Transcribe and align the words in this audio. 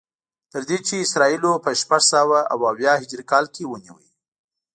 تر 0.51 0.61
دې 0.69 0.77
چې 0.87 1.03
اسرائیلو 1.05 1.51
په 1.63 1.71
شپږسوه 1.81 2.39
او 2.51 2.59
اویا 2.71 2.93
هجري 3.01 3.25
کال 3.31 3.45
کې 3.55 3.63
ونیو. 3.67 3.95